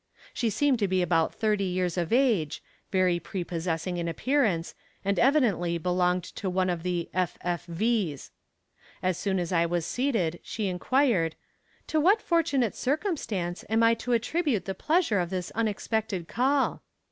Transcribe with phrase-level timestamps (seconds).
[0.33, 4.73] She seemed to be about thirty years of age, very prepossessing in appearance,
[5.05, 7.37] and evidently belonged to one of the "F.
[7.41, 7.67] F.
[7.67, 8.31] V's."
[9.03, 11.35] As soon as I was seated she inquired:
[11.85, 16.81] "To what fortunate circumstance am I to attribute the pleasure of this unexpected call?"